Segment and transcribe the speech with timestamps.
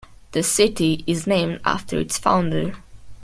[0.31, 2.75] The city is named after its founder.